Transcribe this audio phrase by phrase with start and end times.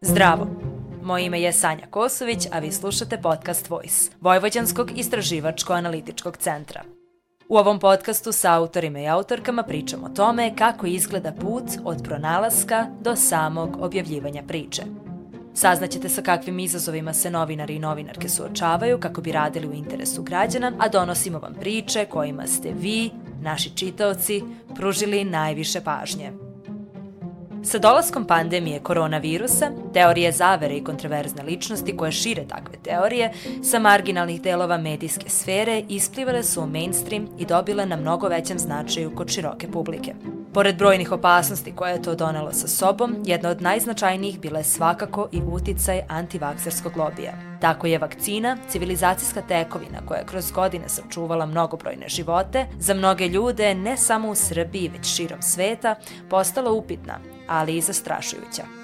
[0.00, 0.46] Zdravo!
[1.02, 6.82] Moje ime je Sanja Kosović, a vi slušate podcast Voice, Vojvođanskog istraživačko-analitičkog centra.
[7.48, 12.86] U ovom podcastu sa autorima i autorkama pričamo o tome kako izgleda put od pronalaska
[13.00, 14.82] do samog objavljivanja priče.
[15.54, 20.72] Saznaćete sa kakvim izazovima se novinari i novinarke suočavaju kako bi radili u interesu građana,
[20.78, 23.10] a donosimo vam priče kojima ste vi,
[23.42, 24.42] naši čitaoci,
[24.76, 26.47] pružili najviše pažnje.
[27.62, 34.42] Sa dolaskom pandemije koronavirusa, teorije zavere i kontroverzne ličnosti koje šire takve teorije sa marginalnih
[34.42, 39.70] delova medijske sfere isplivale su u mainstream i dobile na mnogo većem značaju kod široke
[39.70, 40.14] publike.
[40.54, 45.28] Pored brojnih opasnosti koje je to donelo sa sobom, jedna od najznačajnijih bila je svakako
[45.32, 47.32] i uticaj antivakserskog lobija.
[47.60, 53.74] Tako je vakcina, civilizacijska tekovina koja je kroz godine sačuvala mnogobrojne živote, za mnoge ljude,
[53.74, 55.94] ne samo u Srbiji, već širom sveta,
[56.30, 58.78] postala upitna, ali i zastrašujuća.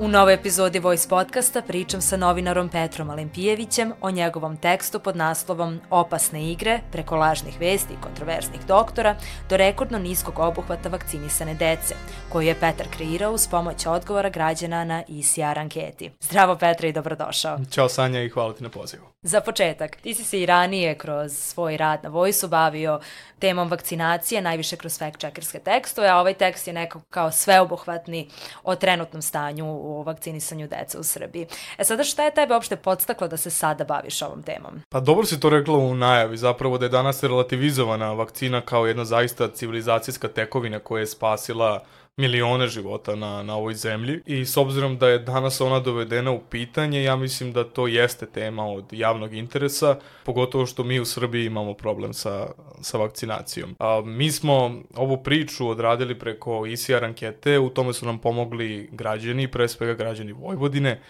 [0.00, 5.80] U novoj epizodi Voice podcasta pričam sa novinarom Petrom Alimpijevićem o njegovom tekstu pod naslovom
[5.90, 9.16] Opasne igre, preko lažnih vesti i kontroverznih doktora,
[9.50, 11.94] do rekordno niskog obuhvata vakcinisane dece,
[12.28, 16.10] koju je Petar kreirao uz pomoć odgovora građana na ECR anketi.
[16.20, 17.58] Zdravo Petra i dobrodošao.
[17.70, 19.04] Ćao Sanja i hvala ti na pozivu.
[19.28, 23.00] Za početak, ti si se i ranije kroz svoj rad na Voice-u bavio
[23.38, 28.28] temom vakcinacije, najviše kroz fact-checkerske tekstove, a ovaj tekst je nekako kao sveobuhvatni
[28.64, 31.46] o trenutnom stanju u vakcinisanju deca u Srbiji.
[31.78, 34.82] E sada šta je tebe uopšte podstaklo da se sada baviš ovom temom?
[34.88, 39.04] Pa dobro si to rekla u najavi, zapravo da je danas relativizovana vakcina kao jedna
[39.04, 41.84] zaista civilizacijska tekovina koja je spasila
[42.18, 46.40] milione života na, na ovoj zemlji i s obzirom da je danas ona dovedena u
[46.50, 51.46] pitanje, ja mislim da to jeste tema od javnog interesa, pogotovo što mi u Srbiji
[51.46, 52.46] imamo problem sa,
[52.80, 53.74] sa vakcinacijom.
[53.78, 59.48] A, mi smo ovu priču odradili preko ICR ankete, u tome su nam pomogli građani,
[59.48, 61.00] pre svega građani Vojvodine,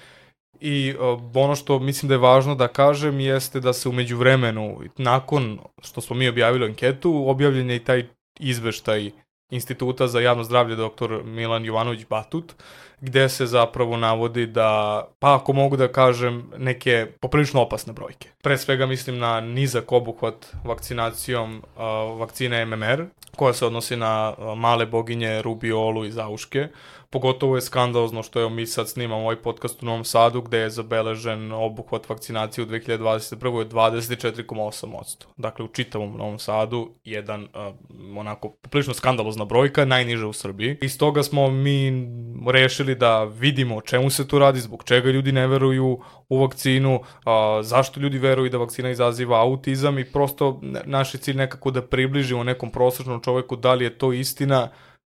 [0.60, 0.94] I
[1.34, 6.00] ono što mislim da je važno da kažem jeste da se umeđu vremenu, nakon što
[6.00, 8.06] smo mi objavili anketu, objavljen je i taj
[8.40, 9.10] izveštaj
[9.50, 11.22] Instituta za javno zdravlje dr.
[11.24, 12.54] Milan Jovanović Batut,
[13.00, 18.28] gde se zapravo navodi da, pa ako mogu da kažem, neke poprilično opasne brojke.
[18.42, 23.04] Pre svega mislim na nizak obuhvat vakcinacijom uh, vakcine MMR,
[23.36, 26.68] koja se odnosi na male boginje rubiolu i zauške,
[27.10, 30.70] Pogotovo je skandalozno što je mi sad snimamo ovaj podcast u Novom Sadu gde je
[30.70, 33.60] zabeležen obuhvat vakcinacije u 2021.
[33.60, 35.24] od 24,8%.
[35.36, 40.76] Dakle, u čitavom Novom Sadu jedan uh, onako prilično skandalozna brojka, najniža u Srbiji.
[40.82, 42.08] I stoga smo mi
[42.50, 46.94] rešili da vidimo o čemu se tu radi, zbog čega ljudi ne veruju u vakcinu,
[46.94, 47.02] uh,
[47.62, 52.44] zašto ljudi veruju da vakcina izaziva autizam i prosto naš je cilj nekako da približimo
[52.44, 54.68] nekom prosečnom čoveku da li je to istina,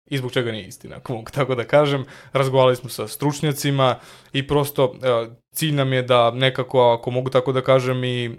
[0.06, 2.04] i zbog čega nije istina, ako tako da kažem.
[2.32, 3.98] Razgovarali smo sa stručnjacima
[4.32, 8.30] i prosto e, cilj nam je da nekako, ako mogu tako da kažem, i e,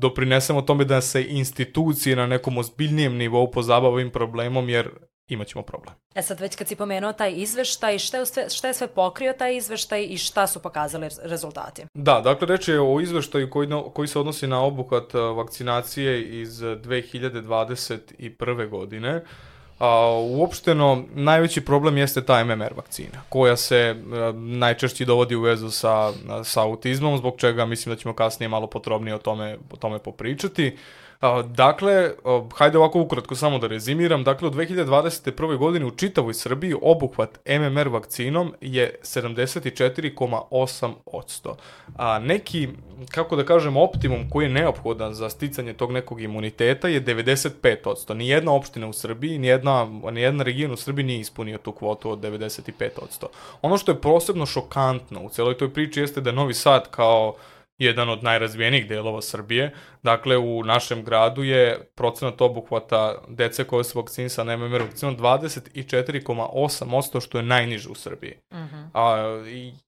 [0.00, 4.90] doprinesemo tome da se institucije na nekom ozbiljnijem nivou pozabava ovim problemom, jer
[5.34, 5.94] imaćemo problem.
[6.14, 9.32] E sad već kad si pomenuo taj izveštaj, šta je, sve, šta je sve pokrio
[9.32, 11.82] taj izveštaj i šta su pokazali rezultati?
[11.94, 16.60] Da, dakle reč je o izveštaju koji, koji se odnosi na obuhvat e, vakcinacije iz
[16.60, 18.68] 2021.
[18.68, 19.24] godine.
[19.78, 25.70] A, uopšteno, najveći problem jeste ta MMR vakcina, koja se a, najčešće dovodi u vezu
[25.70, 26.12] sa,
[26.44, 30.76] sa autizmom, zbog čega mislim da ćemo kasnije malo potrobnije o tome, o tome popričati.
[31.46, 32.10] Dakle,
[32.56, 34.24] hajde ovako ukratko samo da rezimiram.
[34.24, 35.56] Dakle, u 2021.
[35.56, 41.54] godini u čitavoj Srbiji obuhvat MMR vakcinom je 74,8%.
[41.96, 42.68] A neki,
[43.10, 48.14] kako da kažem, optimum koji je neophodan za sticanje tog nekog imuniteta je 95%.
[48.14, 53.26] Nijedna opština u Srbiji, nijedna, nijedna region u Srbiji nije ispunio tu kvotu od 95%.
[53.62, 57.34] Ono što je posebno šokantno u celoj toj priči jeste da Novi Sad kao
[57.80, 59.72] jedan od najrazvijenijih delova Srbije.
[60.02, 67.38] Dakle, u našem gradu je procenat obuhvata dece koje su vakcinisane MMR vakcinom 24,8%, što
[67.38, 68.34] je najniže u Srbiji.
[68.50, 68.76] Uh mhm.
[68.76, 68.88] -huh.
[68.94, 69.42] A,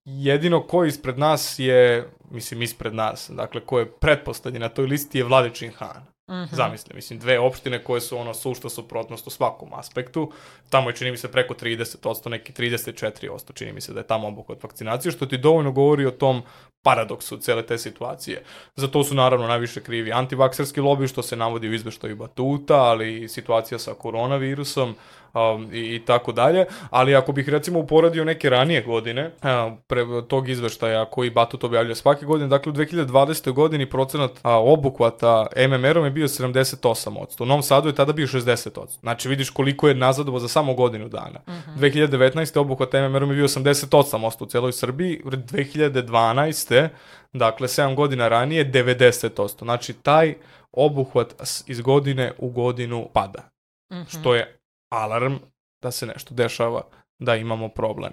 [0.05, 5.17] jedino ko ispred nas je, mislim ispred nas, dakle ko je pretpostavljen na toj listi
[5.17, 6.12] je Vladičin Han.
[6.29, 6.35] Mhm.
[6.35, 6.55] -huh.
[6.55, 10.31] Zamisli, mislim, dve opštine koje su ono sušta suprotnost u svakom aspektu.
[10.69, 14.27] Tamo je, čini mi se, preko 30%, neki 34%, čini mi se da je tamo
[14.27, 16.41] obuhvat vakcinacije, što ti dovoljno govori o tom
[16.81, 18.43] paradoksu cele te situacije.
[18.75, 23.23] Za to su naravno najviše krivi antivakserski lobby, što se navodi u izveštaju Batuta, ali
[23.23, 24.95] i situacija sa koronavirusom,
[25.33, 30.05] um, i, i tako dalje, ali ako bih recimo uporedio neke ranije godine uh, pre
[30.27, 33.51] tog izveštaja koji Batut objavlja svake godine, dakle u 2020.
[33.51, 37.43] godini procenat uh, obuhvata MMR-om je bio 78%.
[37.43, 38.99] U Novom Sadu je tada bio 60%.
[38.99, 41.39] Znači vidiš koliko je nazadovo za samo godinu dana.
[41.47, 41.79] Uh -huh.
[41.79, 42.59] 2019.
[42.59, 45.21] obuhvat MMR-om je bio 88% u celoj Srbiji.
[45.23, 46.89] 2012.
[47.33, 49.63] dakle 7 godina ranije 90%.
[49.63, 50.33] Znači taj
[50.71, 51.33] obuhvat
[51.67, 53.49] iz godine u godinu pada.
[53.89, 54.19] Uh -huh.
[54.19, 54.62] Što je
[54.93, 55.35] alarm
[55.81, 56.81] da se nešto dešava,
[57.19, 58.11] da imamo problem.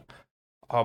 [0.71, 0.85] A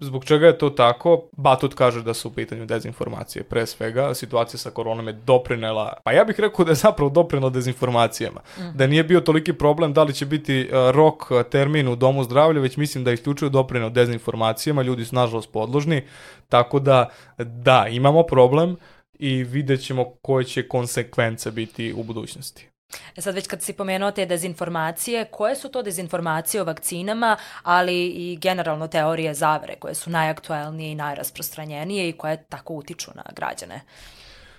[0.00, 1.22] zbog čega je to tako?
[1.36, 3.42] Batut kaže da su u pitanju dezinformacije.
[3.42, 7.50] Pre svega, situacija sa koronom je doprinela, pa ja bih rekao da je zapravo doprinela
[7.50, 8.40] dezinformacijama.
[8.58, 8.62] Mm.
[8.74, 12.24] Da nije bio toliki problem da li će biti uh, rok uh, termin u domu
[12.24, 16.02] zdravlja, već mislim da je isključivo doprineo dezinformacijama, ljudi su nažalost podložni,
[16.48, 17.08] tako da
[17.38, 18.76] da, imamo problem
[19.18, 22.69] i vidjet ćemo koje će konsekvence biti u budućnosti.
[23.16, 28.06] E sad već kad si pomenuo te dezinformacije, koje su to dezinformacije o vakcinama, ali
[28.06, 33.80] i generalno teorije zavere koje su najaktuelnije i najrasprostranjenije i koje tako utiču na građane?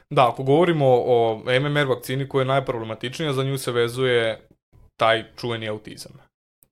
[0.10, 4.48] Da, ako govorimo o MMR vakcini koja je najproblematičnija, za nju se vezuje
[4.98, 6.12] taj čuveni autizam.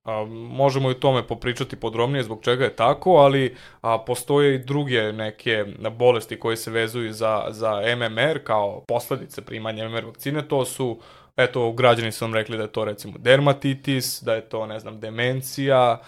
[0.04, 4.64] A, možemo i o tome popričati podrobnije zbog čega je tako, ali a, postoje i
[4.64, 10.66] druge neke bolesti koje se vezuju za, za MMR kao posledice primanja MMR vakcine, to
[10.66, 11.00] su
[11.40, 15.00] eto, građani su vam rekli da je to recimo dermatitis, da je to, ne znam,
[15.00, 16.00] demencija,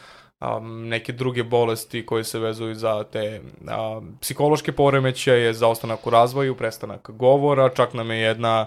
[0.42, 6.10] um, neke druge bolesti koje se vezuju za te um, psihološke poremećaje, za ostanak u
[6.10, 8.66] razvoju, prestanak govora, čak nam je jedna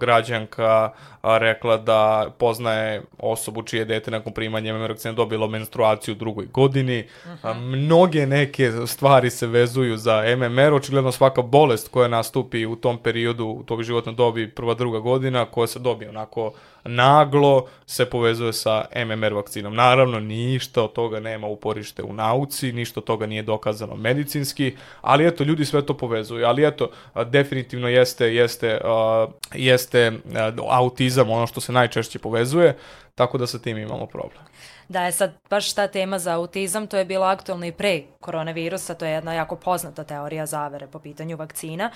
[0.00, 0.90] građanka
[1.22, 7.04] rekla da poznaje osobu čije dete nakon primanja MMR vakcine dobilo menstruaciju u drugoj godini.
[7.24, 7.46] Uh mhm.
[7.46, 7.54] -huh.
[7.54, 13.46] Mnoge neke stvari se vezuju za MMR, očigledno svaka bolest koja nastupi u tom periodu,
[13.46, 16.52] u tog životne dobi, prva, druga godina, koja se dobije onako
[16.84, 19.74] naglo se povezuje sa MMR vakcinom.
[19.74, 25.26] Naravno, ništa od toga nema uporište u nauci, ništa od toga nije dokazano medicinski, ali
[25.26, 26.46] eto, ljudi sve to povezuju.
[26.46, 26.90] Ali eto,
[27.26, 32.76] definitivno jeste, jeste, uh, jeste uh, autizam ono što se najčešće povezuje,
[33.14, 34.42] tako da sa tim imamo problem.
[34.88, 38.94] Da je sad baš ta tema za autizam, to je bilo aktualno i pre koronavirusa,
[38.94, 41.90] to je jedna jako poznata teorija zavere po pitanju vakcina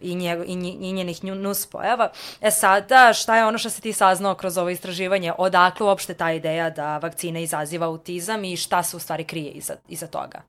[0.00, 2.10] i, nje, i, i njenih nuspojava.
[2.40, 5.32] E sada, šta je ono što se ti saznao kroz ovo istraživanje?
[5.38, 9.74] Odakle uopšte ta ideja da vakcina izaziva autizam i šta se u stvari krije iza,
[9.88, 10.42] iza toga?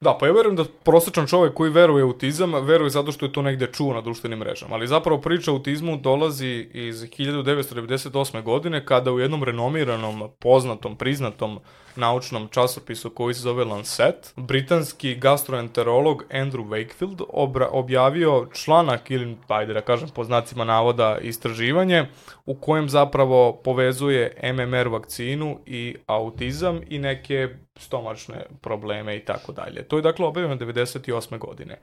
[0.00, 3.32] Da, pa ja verujem da prosečan čovjek koji veruje u autizam, veruje zato što je
[3.32, 4.74] to negde čuo na društvenim mrežama.
[4.74, 8.42] Ali zapravo priča o autizmu dolazi iz 1998.
[8.42, 11.58] godine, kada u jednom renomiranom, poznatom, priznatom
[11.96, 19.72] naučnom časopisu koji se zove Lancet, britanski gastroenterolog Andrew Wakefield obra, objavio članak ili, ajde
[19.72, 22.06] da kažem po znacima navoda, istraživanje
[22.46, 27.48] u kojem zapravo povezuje MMR vakcinu i autizam i neke
[27.78, 29.82] stomačne probleme i tako dalje.
[29.82, 31.38] To je dakle objavljeno 98.
[31.38, 31.78] godine.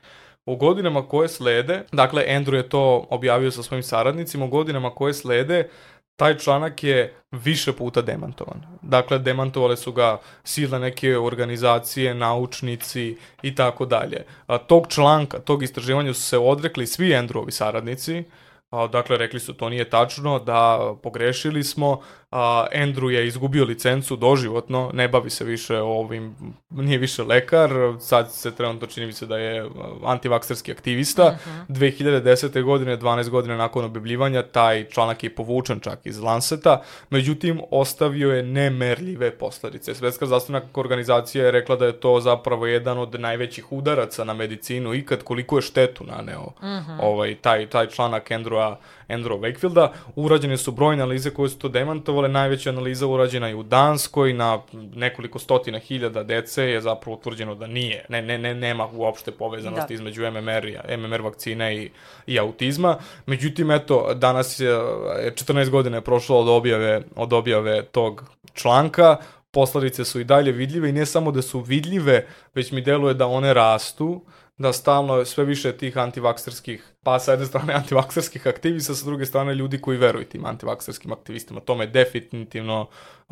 [0.45, 5.13] U godinama koje slede, dakle Andrew je to objavio sa svojim saradnicima, u godinama koje
[5.13, 5.69] slede
[6.15, 8.61] taj članak je više puta demantovan.
[8.81, 14.25] Dakle, demantovale su ga silne neke organizacije, naučnici i tako dalje.
[14.67, 18.23] Tog članka, tog istraživanja su se odrekli svi Andrewovi saradnici,
[18.91, 22.01] dakle, rekli su to nije tačno, da pogrešili smo,
[22.35, 26.35] a, Andrew je izgubio licencu doživotno, ne bavi se više ovim,
[26.69, 29.69] nije više lekar, sad se trenutno čini mi se da je
[30.05, 31.25] antivakserski aktivista.
[31.25, 31.75] Uh -huh.
[31.79, 32.63] 2010.
[32.63, 38.43] godine, 12 godina nakon objavljivanja, taj članak je povučen čak iz Lanceta, međutim, ostavio je
[38.43, 39.95] nemerljive posledice.
[39.95, 44.93] Svetska zdravstvena organizacija je rekla da je to zapravo jedan od najvećih udaraca na medicinu
[44.93, 46.97] ikad, koliko je štetu naneo uh -huh.
[47.01, 48.75] ovaj, taj, taj članak Andrewa
[49.07, 49.87] Andrew Wakefielda.
[50.15, 52.29] Urađene su brojne analize koje su to demantovale.
[52.29, 54.61] Najveća analiza urađena je u Danskoj na
[54.95, 58.05] nekoliko stotina hiljada dece je zapravo utvrđeno da nije.
[58.09, 59.95] Ne, ne, ne, nema uopšte povezanosti da.
[59.95, 61.89] između MMR, i, MMR vakcine i,
[62.27, 62.97] i autizma.
[63.25, 69.17] Međutim, eto, danas je 14 godina je prošlo od objave, od objave tog članka
[69.51, 73.27] posledice su i dalje vidljive i ne samo da su vidljive, već mi deluje da
[73.27, 74.21] one rastu,
[74.57, 79.55] da stalno sve više tih antivakserskih, pa sa jedne strane antivakserskih aktivista, sa druge strane
[79.55, 81.59] ljudi koji veruju tim antivakserskim aktivistima.
[81.59, 82.87] Tome je definitivno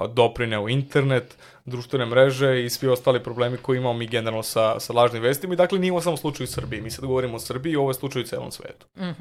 [0.09, 5.21] doprineo internet, društvene mreže i svi ostali problemi koje imamo mi generalno sa, sa lažnim
[5.21, 5.53] vestima.
[5.53, 6.81] I dakle, nije ovo samo slučaj u Srbiji.
[6.81, 8.85] Mi sad govorimo o Srbiji, ovo je slučaj u celom svetu.
[8.95, 9.13] Mm -hmm.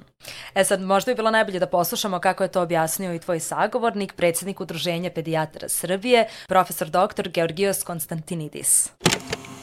[0.54, 4.12] E sad, možda bi bilo najbolje da poslušamo kako je to objasnio i tvoj sagovornik,
[4.12, 7.28] predsednik Udruženja pedijatara Srbije, profesor dr.
[7.28, 8.90] Georgios Konstantinidis.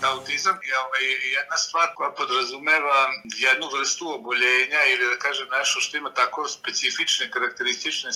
[0.01, 1.03] Da, autizam je ovaj,
[1.37, 2.99] jedna stvar koja podrazumeva
[3.47, 8.09] jednu vrstu oboljenja ili da kažem nešto što ima tako specifične, karakteristične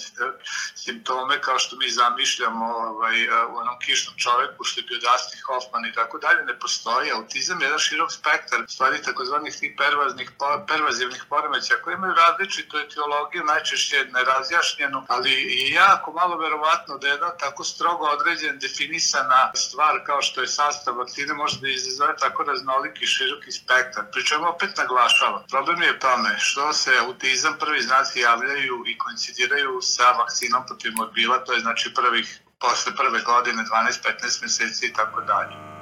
[0.76, 3.18] simptome kao što mi zamišljamo ovaj,
[3.52, 7.12] u onom kišnom čoveku što je bio Dustin Hoffman i tako dalje, ne postoji.
[7.12, 10.32] Autizam je jedan širok spektar stvari takozvanih tih pervaznih,
[10.68, 17.30] pervazivnih poremeća koje imaju različitu etiologiju, najčešće nerazjašnjenu, ali je jako malo verovatno da jedna
[17.38, 23.06] tako strogo određena, definisana stvar kao što je sastav vakcine može da izazove tako raznoliki
[23.06, 24.04] široki spektar.
[24.12, 25.46] Pričemu opet naglašava.
[25.50, 31.44] Problem je tome što se autizam prvi znaci javljaju i koincidiraju sa vakcinom protiv morbila,
[31.44, 35.73] to je znači prvih posle prve godine, 12-15 meseci i tako dalje.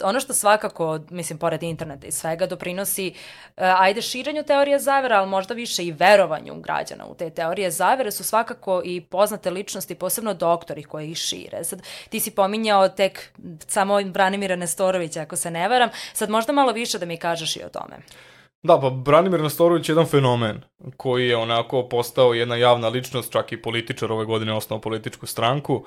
[0.00, 5.28] Ono što svakako, mislim, pored interneta i svega, doprinosi, uh, ajde, širenju teorije zavera, ali
[5.28, 10.34] možda više i verovanju građana u te teorije zavere su svakako i poznate ličnosti, posebno
[10.34, 11.64] doktori koji ih šire.
[11.64, 13.32] Sad, ti si pominjao tek
[13.66, 15.90] samo Branimira Nestorovića, ako se ne varam.
[16.12, 17.96] Sad možda malo više da mi kažeš i o tome.
[18.62, 20.60] Da, pa Branimir Nestorović je jedan fenomen
[20.96, 25.84] koji je onako postao jedna javna ličnost, čak i političar ove godine osnovao političku stranku,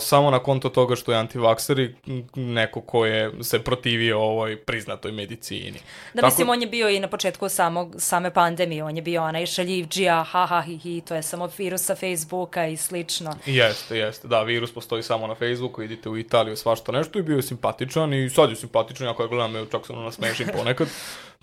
[0.00, 1.94] samo na konto toga što je antivakser i
[2.34, 5.72] neko ko je se protivio ovoj priznatoj medicini.
[6.14, 6.26] Da, Tako...
[6.26, 10.24] mislim, on je bio i na početku samog, same pandemije, on je bio onaj šaljivđija,
[10.24, 13.34] ha, ha, hi, hi, to je samo virus sa Facebooka i slično.
[13.46, 17.36] Jeste, jeste, da, virus postoji samo na Facebooku, idite u Italiju, svašta nešto i bio
[17.36, 20.88] je simpatičan i sad je simpatičan, ako ja gledam, čak sam nasmešim ponekad.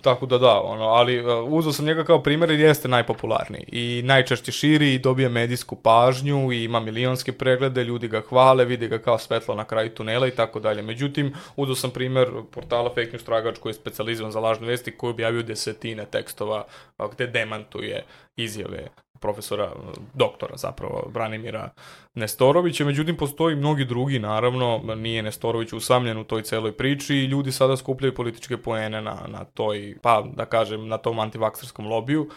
[0.04, 4.02] Tako da da, ono, ali uh, uzao sam njega kao primjer jer jeste najpopularniji i
[4.04, 8.98] najčešće širi i dobija medijsku pažnju i ima milionske preglede, ljudi ga hvale, vide ga
[8.98, 10.82] kao svetlo na kraju tunela i tako dalje.
[10.82, 15.10] Međutim, uzao sam primjer portala Fake News Tragač koji je specializovan za lažne vesti koji
[15.10, 16.64] objavio desetine tekstova
[17.12, 18.04] gde demantuje
[18.36, 18.88] izjave
[19.24, 19.72] profesora,
[20.14, 21.70] doktora zapravo, Branimira
[22.14, 27.52] Nestorovića, međutim postoji mnogi drugi, naravno, nije Nestorović usamljen u toj celoj priči i ljudi
[27.52, 32.28] sada skupljaju političke poene na, na toj, pa da kažem, na tom antivakserskom lobiju.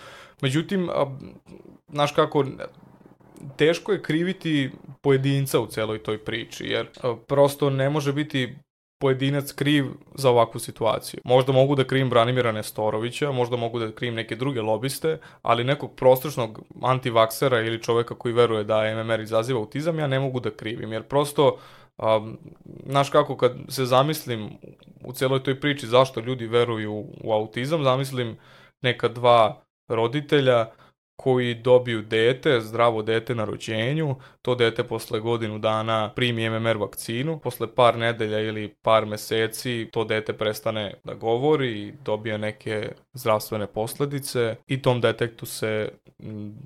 [0.42, 0.90] Međutim,
[1.90, 2.46] znaš kako,
[3.58, 6.88] teško je kriviti pojedinca u celoj toj priči, jer
[7.28, 8.56] prosto ne može biti
[9.00, 9.86] pojedinac kriv
[10.16, 11.20] za ovakvu situaciju.
[11.24, 15.96] Možda mogu da krivim Branimira Nestorovića, možda mogu da krivim neke druge lobiste, ali nekog
[15.96, 20.94] prostrašnog antivaksera ili čoveka koji veruje da MMR izaziva autizam, ja ne mogu da krivim,
[20.94, 21.58] jer prosto
[21.98, 22.38] Um,
[22.86, 24.50] znaš kako, kad se zamislim
[25.04, 28.38] u celoj toj priči zašto ljudi veruju u autizam, zamislim
[28.82, 30.70] neka dva roditelja
[31.18, 37.40] koji dobiju dete, zdravo dete na rođenju, to dete posle godinu dana primi MMR vakcinu,
[37.40, 43.68] posle par nedelja ili par meseci to dete prestane da govori i dobije neke zdravstvene
[43.68, 45.90] posledice i tom detektu se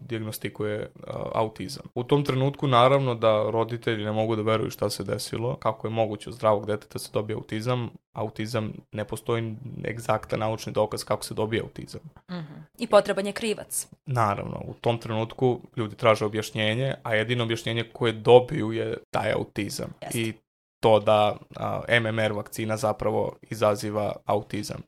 [0.07, 0.91] diagnostikuje
[1.33, 1.85] autizam.
[1.95, 5.91] U tom trenutku naravno da roditelji ne mogu da veruju šta se desilo, kako je
[5.91, 11.61] moguće zdravog deteta se dobije autizam, autizam ne postoji egzaktan naučni dokaz kako se dobije
[11.61, 12.01] autizam.
[12.29, 12.61] Mm -hmm.
[12.79, 13.87] I potreban je krivac.
[14.05, 19.93] Naravno, u tom trenutku ljudi traže objašnjenje, a jedino objašnjenje koje dobiju je taj autizam.
[20.01, 20.19] Jeste.
[20.19, 20.33] I
[20.79, 24.81] to da a, MMR vakcina zapravo izaziva autizam.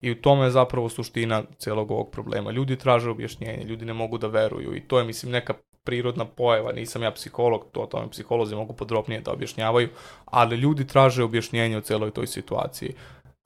[0.00, 2.50] I u tome je zapravo suština celog ovog problema.
[2.50, 5.54] Ljudi traže objašnjenje, ljudi ne mogu da veruju i to je, mislim, neka
[5.84, 9.88] prirodna pojava, nisam ja psiholog, to o tome psiholozi mogu podrobnije da objašnjavaju,
[10.24, 12.94] ali ljudi traže objašnjenje o celoj toj situaciji.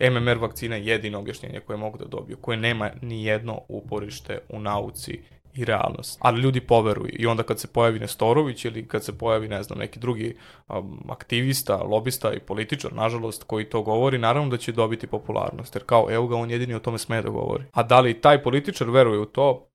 [0.00, 4.60] MMR vakcina je jedino objašnjenje koje mogu da dobiju, koje nema ni jedno uporište u
[4.60, 5.20] nauci
[5.54, 6.18] i realnost.
[6.22, 9.78] Ali ljudi poveruju i onda kad se pojavi Nestorović ili kad se pojavi, ne znam,
[9.78, 10.36] neki drugi
[10.68, 15.84] um, aktivista, lobista i političar, nažalost, koji to govori, naravno da će dobiti popularnost, jer
[15.86, 17.64] kao, evo ga, on jedini o tome sme da govori.
[17.72, 19.67] A da li taj političar veruje u to,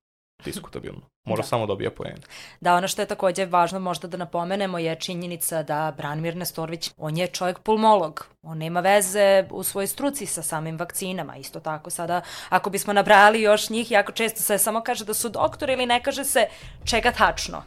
[0.44, 1.00] diskutabilno.
[1.24, 1.46] Mora da.
[1.46, 2.16] samo dobija poen.
[2.60, 7.16] Da, ono što je takođe važno možda da napomenemo je činjenica da Branimir Nestorović, on
[7.16, 8.26] je čovjek pulmolog.
[8.42, 11.36] On nema veze u svojoj struci sa samim vakcinama.
[11.36, 15.28] Isto tako sada, ako bismo nabrali još njih, jako često se samo kaže da su
[15.28, 16.46] doktori ili ne kaže se
[16.84, 17.62] čega tačno.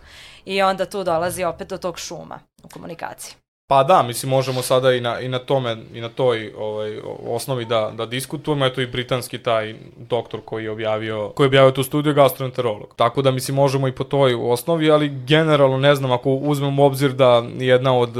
[0.45, 3.46] I onda tu dolazi opet do tog šuma u komunikaciji.
[3.69, 7.65] Pa da, mislim možemo sada i na, i na tome, i na toj ovaj, osnovi
[7.65, 11.83] da, da diskutujemo, eto i britanski taj doktor koji je objavio, koji je objavio tu
[11.83, 12.93] studiju gastroenterolog.
[12.95, 16.85] Tako da mislim možemo i po toj osnovi, ali generalno ne znam ako uzmemo u
[16.85, 18.15] obzir da jedna od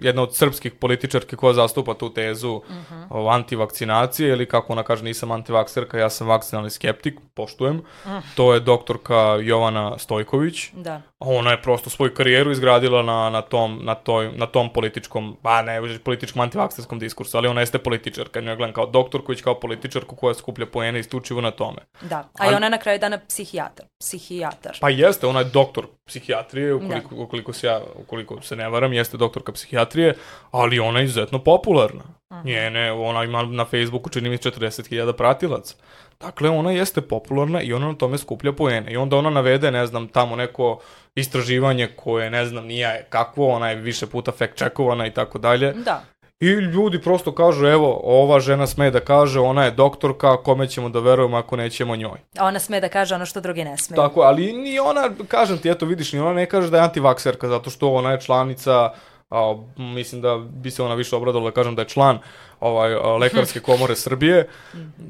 [0.00, 2.94] jedna od srpskih političarke koja zastupa tu tezu uh mhm.
[2.94, 3.06] -huh.
[3.10, 7.76] o antivakcinacije ili kako ona kaže nisam antivakserka, ja sam vakcinalni skeptik, poštujem.
[7.76, 8.20] Uh -huh.
[8.36, 10.70] To je doktorka Jovana Stojković.
[10.72, 11.02] Da.
[11.18, 15.62] Ona je prosto svoju karijeru izgradila na, na, tom, na, toj, na tom političkom, ba
[15.62, 20.16] ne, političkom antivakserskom diskursu, ali ona jeste političarka, nju gledam kao doktor koji kao političarku
[20.16, 21.78] koja skuplja poene isključivo na tome.
[22.00, 23.86] Da, a i ona je na kraju dana psihijatar.
[23.98, 24.78] Psihijatar.
[24.80, 27.22] Pa jeste, ona je doktor psihijatrije, ukoliko, da.
[27.22, 30.14] ukoliko, se ja, ukoliko se ne varam, jeste doktorka psihijatrije psihijatrije,
[30.50, 32.02] ali ona je izuzetno popularna.
[32.44, 35.74] Njene, ona ima na Facebooku čini mi 40.000 pratilaca.
[36.20, 38.92] Dakle, ona jeste popularna i ona na tome skuplja poene.
[38.92, 40.80] I onda ona navede, ne znam, tamo neko
[41.14, 45.72] istraživanje koje, ne znam, nije kakvo, ona je više puta fact checkovana i tako dalje.
[45.72, 46.02] Da.
[46.40, 50.88] I ljudi prosto kažu, evo, ova žena sme da kaže, ona je doktorka, kome ćemo
[50.88, 52.18] da verujemo ako nećemo njoj.
[52.38, 53.96] A Ona sme da kaže ono što drugi ne smeju.
[53.96, 57.48] Tako, ali ni ona, kažem ti, eto vidiš, ni ona ne kaže da je antivakserka,
[57.48, 58.90] zato što ona je članica,
[59.34, 62.18] a, mislim da bi se ona više obradala da kažem da je član
[62.64, 64.48] ovaj, Lekarske komore Srbije,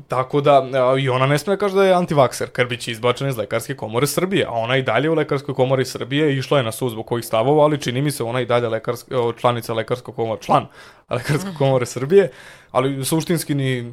[0.09, 0.63] tako da
[1.01, 4.07] i ona ne sme da kaže da je antivakser, ker biće izbačena iz Lekarske komore
[4.07, 7.25] Srbije, a ona i dalje u Lekarskoj komori Srbije išla je na sud zbog kojih
[7.25, 10.67] stavova, ali čini mi se ona i dalje lekarska, članica Lekarskog komora, član
[11.11, 12.31] Lekarske komore Srbije,
[12.71, 13.93] ali suštinski ni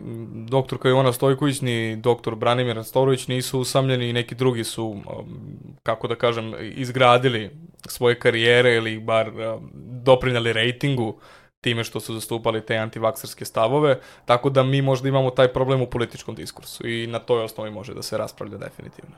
[0.49, 5.01] doktorka Ivana Stojković, ni doktor Branimir Nastorović nisu usamljeni i neki drugi su,
[5.83, 7.49] kako da kažem, izgradili
[7.85, 9.31] svoje karijere ili bar
[10.03, 11.19] doprinjali rejtingu
[11.61, 15.85] time što su zastupali te antivakserske stavove, tako da mi možda imamo taj problem u
[15.85, 19.15] političkom diskursu i na toj osnovi može da se raspravlja definitivno.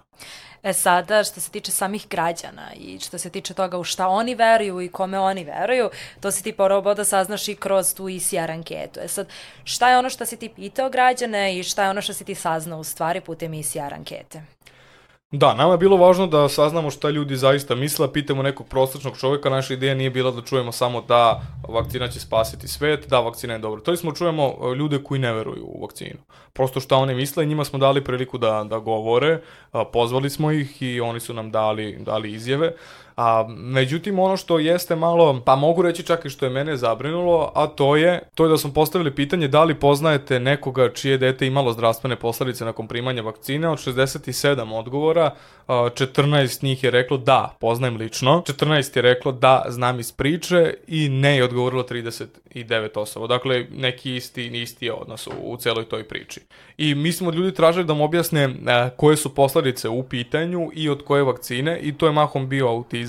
[0.63, 4.35] E sada, što se tiče samih građana i što se tiče toga u šta oni
[4.35, 8.51] veruju i kome oni veruju, to si ti probao da saznaš i kroz tu ICR
[8.51, 9.00] anketu.
[9.00, 9.27] E sad,
[9.63, 12.35] šta je ono što si ti pitao građane i šta je ono što si ti
[12.35, 14.41] saznao u stvari putem ICR ankete?
[15.36, 19.50] Da, nama je bilo važno da saznamo šta ljudi zaista misle, pitamo nekog prosječnog čoveka,
[19.50, 23.60] naša ideja nije bila da čujemo samo da vakcina će spasiti svet, da vakcina je
[23.60, 23.82] dobra.
[23.82, 26.20] To smo čujemo e, ljude koji ne veruju u vakcinu.
[26.54, 29.42] Prosto šta oni misle, njima smo dali priliku da, da govore,
[29.94, 32.72] pozvali smo ih i oni su nam dali, dali izjave.
[33.15, 37.51] A, međutim, ono što jeste malo, pa mogu reći čak i što je mene zabrinulo,
[37.55, 41.48] a to je, to je da smo postavili pitanje da li poznajete nekoga čije dete
[41.48, 43.70] imalo zdravstvene posledice nakon primanja vakcine.
[43.70, 45.36] Od 67 odgovora,
[45.67, 48.43] a, 14 njih je reklo da, poznajem lično.
[48.48, 53.27] 14 je reklo da, znam iz priče i ne je odgovorilo 39 osoba.
[53.27, 56.39] Dakle, neki isti, isti je odnos u, u celoj toj priči.
[56.77, 60.70] I mi smo od ljudi tražili da mu objasne a, koje su posledice u pitanju
[60.74, 63.02] i od koje vakcine i to je mahom bio autizam,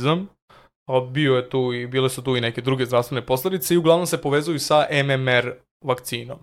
[0.87, 4.07] a bio je tu i bile su tu i neke druge zdravstvene posledice i uglavnom
[4.07, 5.53] se povezuju sa MMR
[5.85, 6.39] vakcinom.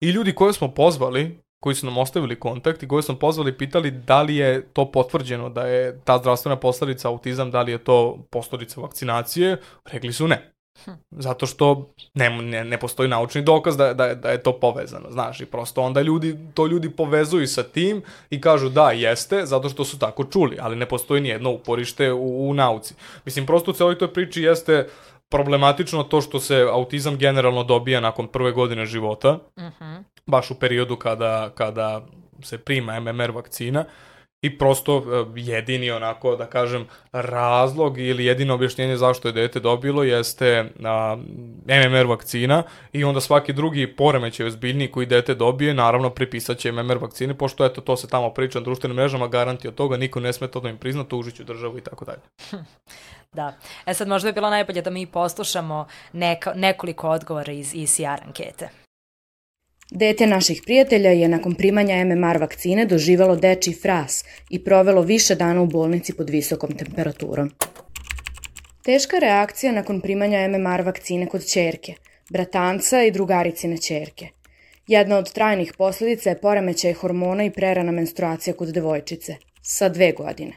[0.00, 3.90] I ljudi koje smo pozvali, koji su nam ostavili kontakt i koje smo pozvali pitali
[3.90, 8.26] da li je to potvrđeno da je ta zdravstvena posledica autizam, da li je to
[8.30, 10.57] posledica vakcinacije, rekli su ne.
[11.10, 15.40] Zato što ne, ne, ne postoji naučni dokaz da, da, da je to povezano, znaš,
[15.40, 19.84] i prosto onda ljudi, to ljudi povezuju sa tim i kažu da, jeste, zato što
[19.84, 22.94] su tako čuli, ali ne postoji ni jedno uporište u, u nauci.
[23.24, 24.88] Mislim, prosto u celoj toj priči jeste
[25.28, 29.38] problematično to što se autizam generalno dobija nakon prve godine života,
[30.26, 32.06] baš u periodu kada, kada
[32.42, 33.84] se prima MMR vakcina,
[34.42, 40.02] I prosto e, jedini onako da kažem razlog ili jedino objašnjenje zašto je dete dobilo
[40.02, 41.16] jeste a,
[41.66, 46.98] MMR vakcina i onda svaki drugi poremećaj ozbiljniji koji dete dobije naravno pripisat će MMR
[46.98, 50.32] vakcine pošto eto to se tamo priča na društvenim mrežama garanti od toga niko ne
[50.32, 52.20] sme to da im prizna tužit ću državu i tako dalje.
[53.32, 53.52] Da.
[53.86, 58.68] E sad možda bi bilo najbolje da mi poslušamo neka, nekoliko odgovora iz ICR ankete.
[59.90, 65.62] Dete naših prijatelja je nakon primanja MMR vakcine doživalo deči fras i provelo više dana
[65.62, 67.50] u bolnici pod visokom temperaturom.
[68.82, 71.94] Teška reakcija nakon primanja MMR vakcine kod čerke,
[72.30, 74.28] bratanca i drugaricine čerke.
[74.86, 80.52] Jedna od trajnih posledica je poremećaj hormona i prerana menstruacija kod devojčice, sa dve godine.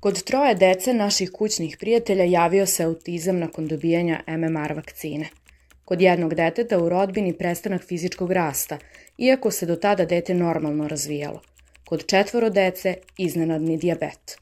[0.00, 5.28] Kod troje dece naših kućnih prijatelja javio se autizam nakon dobijanja MMR vakcine–
[5.84, 8.78] Kod jednog deteta u rodbini prestanak fizičkog rasta,
[9.18, 11.40] iako se do tada dete normalno razvijalo.
[11.84, 14.36] Kod četvoro dece iznenadni dijabet.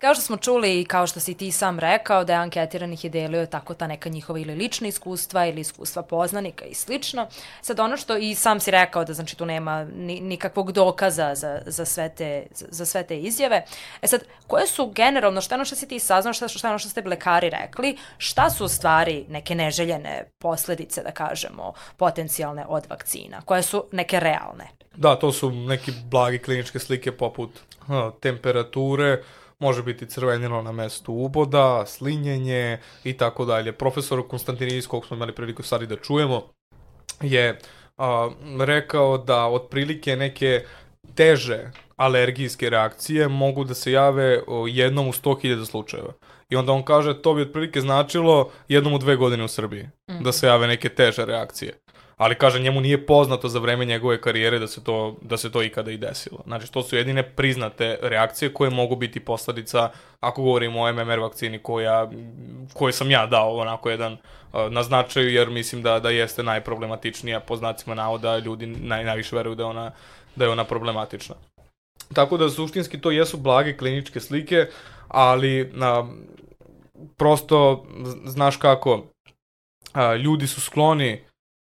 [0.00, 3.10] Kao što smo čuli i kao što si ti sam rekao, da je anketiranih je
[3.10, 7.28] delio tako ta neka njihova ili lična iskustva ili iskustva poznanika i slično.
[7.62, 11.60] Sad ono što i sam si rekao da znači tu nema ni, nikakvog dokaza za,
[11.66, 13.64] za, sve te, za, sve te izjave.
[14.02, 16.70] E sad, koje su generalno, šta je ono što si ti saznao, šta, šta je
[16.70, 22.64] ono što ste lekari rekli, šta su u stvari neke neželjene posledice, da kažemo, potencijalne
[22.68, 24.68] od vakcina, koje su neke realne?
[24.96, 27.50] Da, to su neki blagi kliničke slike poput
[28.20, 29.22] temperature,
[29.60, 33.72] može biti crvenilo na mestu uboda, slinjenje i tako dalje.
[33.72, 36.42] Profesor Konstantinidis, kog smo imali priliku stvari da čujemo,
[37.22, 37.58] je
[37.98, 40.64] a, rekao da otprilike neke
[41.14, 46.12] teže alergijske reakcije mogu da se jave jednom u 100.000 slučajeva.
[46.48, 50.12] I onda on kaže to bi otprilike značilo jednom u dve godine u Srbiji mm
[50.12, 50.22] -hmm.
[50.22, 51.74] da se jave neke teže reakcije.
[52.20, 55.62] Ali kaže njemu nije poznato za vreme njegove karijere da se to, da se to
[55.62, 56.42] ikada i desilo.
[56.46, 61.58] Znači, to su jedine priznate reakcije koje mogu biti posledica, ako govorimo o MMR vakcini
[61.58, 62.10] koja,
[62.72, 64.16] koje sam ja dao onako jedan
[64.70, 69.54] na značaju, jer mislim da, da jeste najproblematičnija po znacima navoda, ljudi naj, najviše veruju
[69.54, 69.90] da ona,
[70.36, 71.34] da je ona problematična.
[72.14, 74.66] Tako da suštinski to jesu blage kliničke slike,
[75.08, 76.08] ali na,
[77.16, 77.86] prosto,
[78.24, 79.06] znaš kako,
[79.92, 81.29] a, ljudi su skloni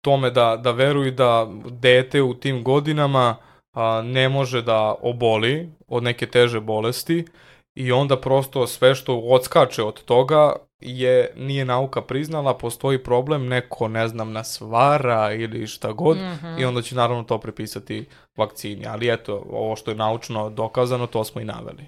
[0.04, 3.36] tome da, da veruju da dete u tim godinama
[3.72, 7.24] a, ne može da oboli od neke teže bolesti
[7.74, 13.88] i onda prosto sve što odskače od toga je nije nauka priznala, postoji problem, neko,
[13.88, 16.60] ne znam, nas vara ili šta god mm -hmm.
[16.60, 18.86] i onda će naravno to prepisati vakcini.
[18.86, 21.84] Ali eto, ovo što je naučno dokazano, to smo i naveli.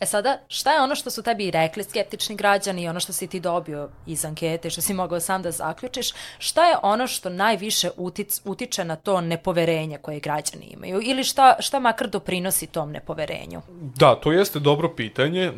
[0.00, 3.26] E sada, šta je ono što su tebi rekli skeptični građani i ono što si
[3.26, 7.90] ti dobio iz ankete, što si mogao sam da zaključiš, šta je ono što najviše
[7.96, 13.60] utic, utiče na to nepoverenje koje građani imaju ili šta, šta makar doprinosi tom nepoverenju?
[13.96, 15.52] Da, to jeste dobro pitanje.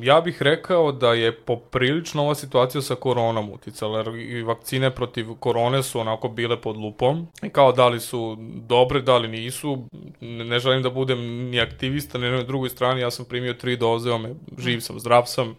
[0.00, 5.34] Ja bih rekao da je poprilično ova situacija sa koronom uticala, jer i vakcine protiv
[5.34, 9.84] korone su onako bile pod lupom i kao da li su dobre, da li nisu,
[10.26, 11.18] ne želim da budem
[11.50, 15.22] ni aktivista, ni na drugoj strani, ja sam primio tri doze, ome, živ sam, zdrav
[15.26, 15.56] sam,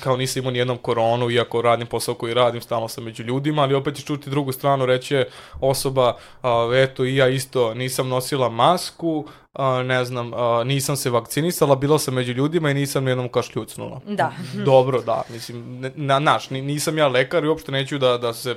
[0.00, 3.74] kao nisam imao nijednom koronu, iako radim posao koji radim, stalno sam među ljudima, ali
[3.74, 5.26] opet ćeš čuti drugu stranu, reće
[5.60, 11.10] osoba, a, eto i ja isto nisam nosila masku, a, ne znam, a, nisam se
[11.10, 14.00] vakcinisala, bila sam među ljudima i nisam nijednom kašljucnula.
[14.06, 14.32] Da.
[14.64, 18.56] Dobro, da, mislim, na, naš, nisam ja lekar i uopšte neću da, da se,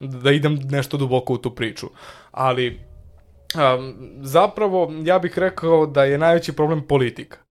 [0.00, 1.86] da idem nešto duboko u tu priču,
[2.30, 2.85] ali
[4.20, 7.46] zapravo ja bih rekao da je najveći problem politika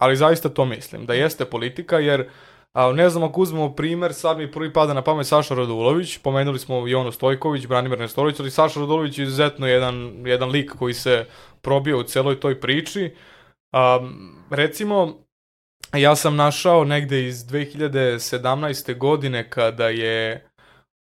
[0.00, 2.28] ali zaista to mislim, da jeste politika, jer
[2.72, 6.58] a, ne znam ako uzmemo primer, sad mi prvi pada na pamet Saša Radulović, pomenuli
[6.58, 11.26] smo Jonu Stojković, Branimir Nestorović, ali Saša Radulović je izuzetno jedan, jedan lik koji se
[11.60, 13.14] probio u celoj toj priči.
[13.72, 13.98] A,
[14.50, 15.14] recimo,
[15.92, 18.98] ja sam našao negde iz 2017.
[18.98, 20.48] godine kada je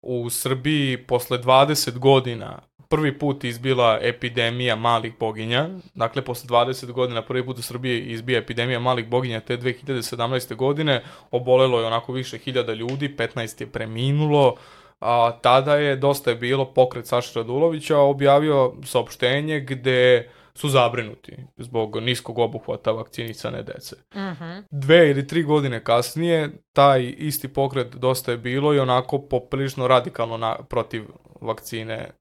[0.01, 5.69] u Srbiji posle 20 godina prvi put izbila epidemija malih boginja.
[5.93, 10.55] Dakle, posle 20 godina prvi put u Srbiji izbija epidemija malih boginja te 2017.
[10.55, 11.03] godine.
[11.31, 14.55] Obolelo je onako više hiljada ljudi, 15 je preminulo.
[14.99, 21.97] A, tada je, dosta je bilo, pokret Saša Radulovića objavio saopštenje gde su zabrinuti zbog
[21.97, 23.95] niskog obuhvata vakcinisane dece.
[24.15, 24.63] Mm -hmm.
[24.71, 30.37] Dve ili tri godine kasnije taj isti pokret dosta je bilo i onako poprilično radikalno
[30.37, 31.03] na, protiv
[31.41, 32.11] vakcine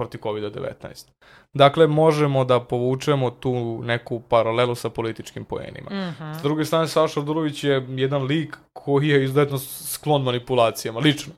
[0.00, 1.08] protiv COVID-19.
[1.54, 5.90] Dakle, možemo da povučemo tu neku paralelu sa političkim poenima.
[5.90, 6.38] Mm -hmm.
[6.38, 11.32] S druge strane, Saša Dulović je jedan lik koji je izuzetno sklon manipulacijama, lično.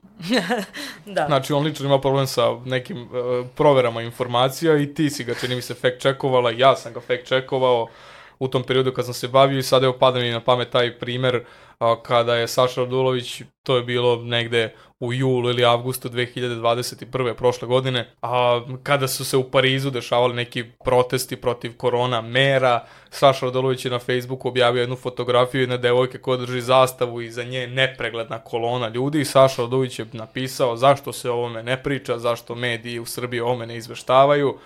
[1.15, 1.25] da.
[1.25, 3.09] Znači, on lično ima problem sa nekim uh,
[3.55, 7.25] proverama informacija i ti si ga, čini mi se, fact checkovala, ja sam ga fact
[7.25, 7.87] checkovao
[8.39, 10.99] u tom periodu kad sam se bavio i sada je opada mi na pamet taj
[10.99, 11.43] primer
[11.79, 17.33] a, kada je Saša Radulović, to je bilo negde u julu ili avgustu 2021.
[17.33, 23.45] prošle godine, a kada su se u Parizu dešavali neki protesti protiv korona mera, Saša
[23.45, 27.67] Radulović je na Facebooku objavio jednu fotografiju jedne devojke koja drži zastavu i za nje
[27.67, 32.55] nepregledna kolona ljudi i Saša Radulović je napisao zašto se o ovome ne priča, zašto
[32.55, 34.57] mediji u Srbiji o ovome ne izveštavaju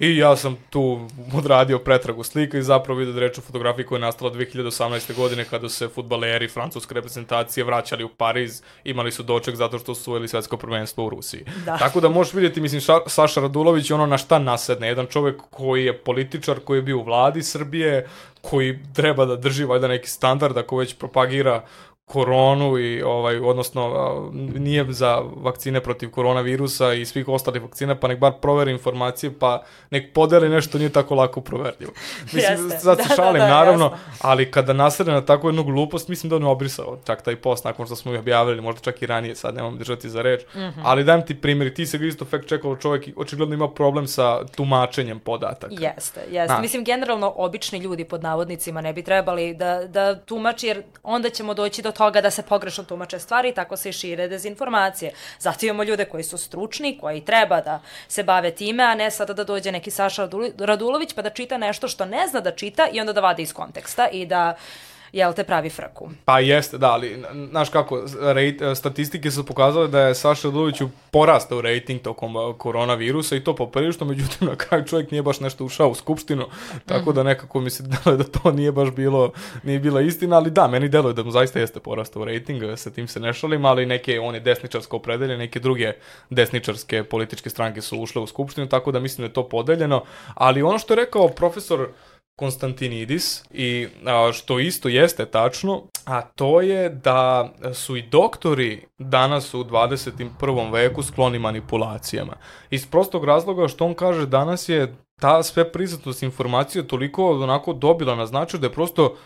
[0.00, 1.00] I ja sam tu
[1.34, 5.16] odradio pretragu slika i zapravo vidio da reč o fotografiji koja je nastala 2018.
[5.16, 10.10] godine kada se futbaleri francuske reprezentacije vraćali u Pariz, imali su doček zato što su
[10.10, 11.44] uveli svetsko prvenstvo u Rusiji.
[11.64, 11.78] Da.
[11.78, 14.88] Tako da možeš vidjeti, mislim, Ša, Saša Radulović je ono na šta nasedne.
[14.88, 18.06] Jedan čovek koji je političar, koji je bio u vladi Srbije,
[18.40, 21.64] koji treba da drži valjda neki standard ako već propagira
[22.12, 28.18] koronu i ovaj odnosno nije za vakcine protiv koronavirusa i svih ostalih vakcina, pa nek
[28.18, 31.92] bar proveri informacije, pa nek podeli nešto nije tako lako proverljivo.
[32.32, 32.78] Mislim, Jeste.
[32.78, 33.98] sad se da, šalim, da, da, naravno, jasno.
[34.20, 37.86] ali kada nasrne na takvu jednu glupost, mislim da on obrisao čak taj post nakon
[37.86, 40.82] što smo ih objavili, možda čak i ranije, sad nemam držati za reč, mm -hmm.
[40.84, 44.06] ali dajem ti primjer, ti se ga isto fact checkalo čovjek i očigledno ima problem
[44.06, 45.74] sa tumačenjem podataka.
[45.78, 46.54] Jeste, jeste.
[46.54, 46.60] Na.
[46.60, 51.54] Mislim, generalno, obični ljudi pod navodnicima ne bi trebali da, da tumači, jer onda ćemo
[51.54, 55.12] doći do toga da se pogrešno tumače stvari tako se i šire dezinformacije.
[55.38, 59.34] Zato imamo ljude koji su stručni, koji treba da se bave time, a ne sada
[59.36, 63.00] da dođe neki Saša Radulović pa da čita nešto što ne zna da čita i
[63.00, 64.56] onda da vade iz konteksta i da
[65.12, 66.10] jel te, pravi frku.
[66.24, 71.60] Pa jeste, da, ali, znaš kako, rejt, statistike su pokazale da je Saša Raduloviću porastao
[71.60, 75.94] rejting tokom koronavirusa i to poprilično, međutim, na kraju čovjek nije baš nešto ušao u
[75.94, 76.46] skupštinu,
[76.86, 80.50] tako da nekako mi se deluje da to nije baš bilo, nije bila istina, ali
[80.50, 83.86] da, meni deluje da mu zaista jeste porastao rejting, sa tim se ne šalim, ali
[83.86, 85.92] neke, on je desničarsko opredelje, neke druge
[86.30, 90.62] desničarske političke stranke su ušle u skupštinu, tako da mislim da je to podeljeno, ali
[90.62, 91.88] ono što je rekao profesor
[92.40, 99.54] Konstantinidis i a, što isto jeste tačno, a to je da su i doktori danas
[99.54, 100.72] u 21.
[100.72, 102.32] veku skloni manipulacijama.
[102.70, 108.14] Iz prostog razloga što on kaže danas je ta sve prisutnost informacije toliko onako dobila
[108.14, 109.16] na značaju da je prosto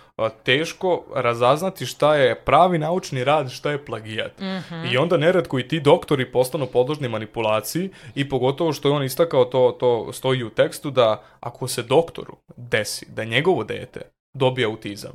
[0.43, 4.41] teško razaznati šta je pravi naučni rad, šta je plagijat.
[4.41, 4.93] Mm -hmm.
[4.93, 9.45] I onda neredko i ti doktori postanu podložni manipulaciji i pogotovo što je on istakao,
[9.45, 14.01] to, to stoji u tekstu, da ako se doktoru desi da njegovo dete
[14.35, 15.13] dobije autizam,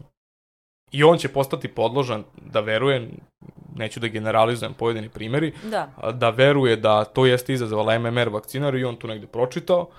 [0.92, 3.10] i on će postati podložan da veruje,
[3.76, 8.84] neću da generalizujem pojedini primjeri, da, da veruje da to jeste izazvala MMR vakcinar i
[8.84, 9.90] on tu negde pročitao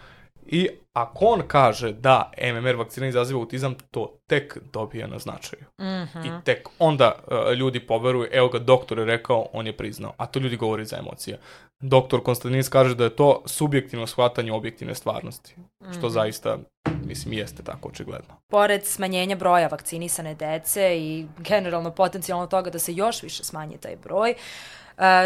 [0.46, 5.62] I ako on kaže da MMR vakcina izaziva autizam, to tek dobija na značaju.
[5.78, 6.26] Mm -hmm.
[6.26, 10.12] I tek onda uh, ljudi poveruju, evo ga doktor je rekao, on je priznao.
[10.16, 11.36] A to ljudi govori za emocija.
[11.80, 15.54] Doktor Konstantinis kaže da je to subjektivno shvatanje objektivne stvarnosti.
[15.56, 15.92] Mm -hmm.
[15.92, 16.12] Što mhm.
[16.12, 16.58] zaista,
[17.04, 18.34] mislim, jeste tako očigledno.
[18.48, 23.96] Pored smanjenja broja vakcinisane dece i generalno potencijalno toga da se još više smanji taj
[23.96, 24.79] broj, uh,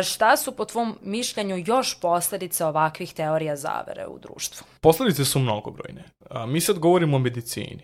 [0.05, 4.67] šta su po tvom mišljenju još posledice ovakvih teorija zavere u društvu?
[4.81, 6.05] Posledice su mnogobrojne.
[6.47, 7.83] Mi sad govorimo o medicini.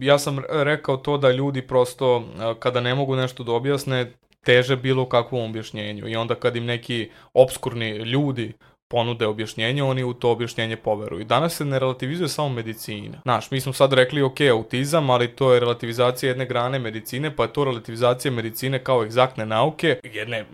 [0.00, 2.24] Ja sam rekao to da ljudi prosto
[2.58, 4.12] kada ne mogu nešto da objasne,
[4.44, 8.52] teže bilo kakvom objašnjenju i onda kad im neki obskurni ljudi
[8.90, 11.24] ponude objašnjenje, oni u to objašnjenje poveruju.
[11.24, 13.20] Danas se ne relativizuje samo medicina.
[13.22, 17.42] Znaš, mi smo sad rekli, ok, autizam, ali to je relativizacija jedne grane medicine, pa
[17.42, 20.44] je to relativizacija medicine kao egzaktne nauke, jedne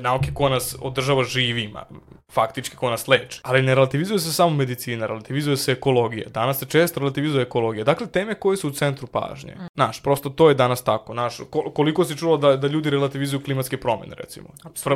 [0.00, 1.84] nauke koja nas održava živima,
[2.32, 3.40] faktički koja nas leče.
[3.44, 6.28] Ali ne relativizuje se samo medicina, relativizuje se ekologija.
[6.28, 7.84] Danas se često relativizuje ekologija.
[7.84, 9.56] Dakle, teme koje su u centru pažnje.
[9.74, 11.12] Znaš, prosto to je danas tako.
[11.12, 11.40] Znaš,
[11.74, 14.48] koliko si čulo da, da ljudi relativizuju klimatske promene, recimo?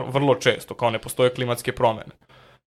[0.09, 2.13] Vrlo često, kao ne postoje klimatske promene.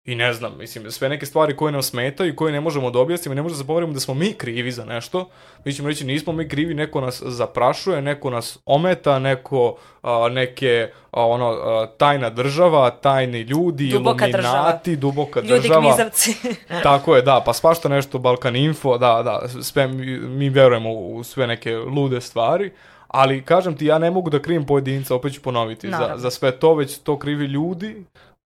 [0.05, 2.99] I ne znam, mislim, sve neke stvari koje nam smetaju i koje ne možemo da
[2.99, 5.29] objasnimo, ne možemo da zaboravimo da smo mi krivi za nešto.
[5.65, 10.91] Mi ćemo reći nismo mi krivi, neko nas zaprašuje, neko nas ometa, neko a, neke
[11.11, 15.01] a, ono a, tajna država, tajni ljudi, duboka iluminati, država.
[15.01, 15.75] duboka ljudi država.
[15.75, 16.35] Ljudi gmizavci.
[16.83, 21.25] Tako je, da, pa svašta nešto Balkan Info, da, da, sve mi, mi verujemo u
[21.25, 22.71] sve neke lude stvari.
[23.09, 26.51] Ali, kažem ti, ja ne mogu da krivim pojedinca, opet ću ponoviti, za, za sve
[26.51, 28.05] to, već to krivi ljudi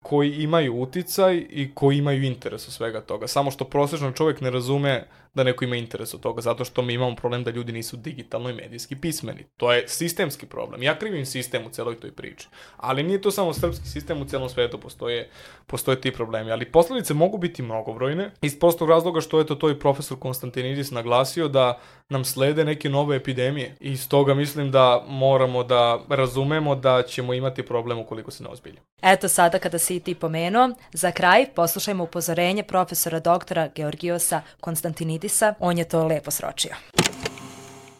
[0.03, 3.27] koji imaju uticaj i koji imaju interes od svega toga.
[3.27, 6.93] Samo što prosječan čovjek ne razume da neko ima interes od toga, zato što mi
[6.93, 9.45] imamo problem da ljudi nisu digitalno i medijski pismeni.
[9.57, 10.83] To je sistemski problem.
[10.83, 12.47] Ja krivim sistem u celoj toj priči.
[12.77, 15.29] Ali nije to samo srpski sistem, u celom svetu postoje,
[15.67, 16.51] postoje ti problemi.
[16.51, 20.91] Ali posledice mogu biti mnogobrojne, iz prostog razloga što je to to i profesor Konstantinidis
[20.91, 23.75] naglasio da nam slede neke nove epidemije.
[23.79, 28.49] I iz toga mislim da moramo da razumemo da ćemo imati problem ukoliko se ne
[28.49, 28.81] ozbiljimo.
[29.01, 35.53] Eto sada kada si ti pomenuo, za kraj poslušajmo upozorenje profesora doktora Georgiosa Konstantinidisa Matisa,
[35.59, 36.75] on je to lepo sročio.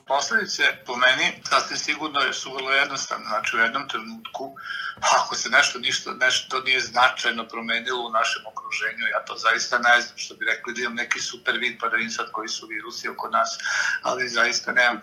[0.10, 3.26] Posledice po meni sasvim sigurno su vrlo jednostavne.
[3.26, 4.56] Znači u jednom trenutku
[5.02, 10.02] ako se nešto ništa, nešto nije značajno promenilo u našem okruženju, ja to zaista ne
[10.02, 13.10] znam, što bi rekli da imam neki super vid pa da sad koji su virusi
[13.10, 13.58] oko nas,
[14.02, 15.02] ali zaista nemam.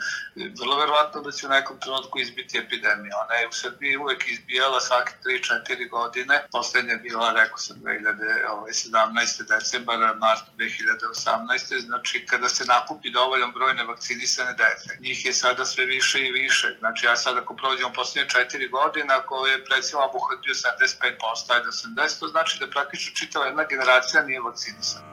[0.61, 3.15] Vrlo verovatno da će u nekom trenutku izbiti epidemija.
[3.25, 6.47] Ona je u Srbiji uvek izbijala svake 3-4 godine.
[6.53, 9.49] Poslednja je bila, rekao sam, 2017.
[9.49, 11.87] decembara, mart 2018.
[11.87, 14.96] Znači, kada se nakupi dovoljan broj nevakcinisane dece.
[15.01, 16.77] Njih je sada sve više i više.
[16.79, 22.21] Znači, ja sad ako prođemo poslednje 4 godina, koje pred recimo obuhvatio 75%, ajde 80%,
[22.21, 25.07] to znači da praktično čitava jedna generacija nije vakcinisana.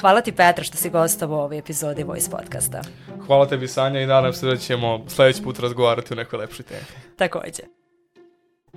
[0.00, 2.82] Hvala ti Petra što si gostao u ovoj epizodi Voice podcasta.
[3.26, 6.86] Hvala tebi Sanja i nadam se da ćemo sledeći put razgovarati o nekoj lepšoj temi.
[7.18, 7.62] Takođe.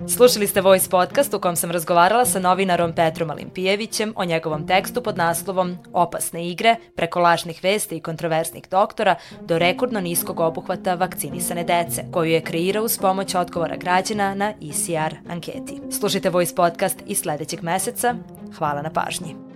[0.08, 5.02] Slušali ste Voice podcast u kom sam razgovarala sa novinarom Petrom Alimpijevićem o njegovom tekstu
[5.02, 11.64] pod naslovom Opasne igre, preko lažnih vesti i kontroversnih doktora do rekordno niskog obuhvata vakcinisane
[11.64, 15.80] dece, koju je kreirao uz pomoć odgovora građana na ECR anketi.
[15.90, 18.14] Slušajte Voice podcast i sledećeg meseca.
[18.58, 19.49] Hvala na pažnji.